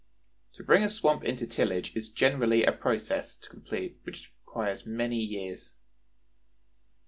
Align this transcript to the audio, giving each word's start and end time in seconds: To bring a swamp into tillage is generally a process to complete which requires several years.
To 0.53 0.63
bring 0.63 0.81
a 0.81 0.89
swamp 0.89 1.23
into 1.23 1.45
tillage 1.45 1.95
is 1.95 2.09
generally 2.09 2.63
a 2.63 2.71
process 2.71 3.35
to 3.35 3.47
complete 3.51 3.99
which 4.03 4.33
requires 4.47 4.83
several 4.85 5.11
years. 5.11 5.73